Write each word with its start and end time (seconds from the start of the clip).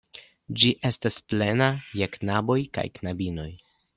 Ĝi 0.61 0.71
estas 0.89 1.19
plena 1.33 1.69
je 2.01 2.09
knaboj 2.17 2.57
kaj 2.79 2.89
knabinoj. 2.99 3.49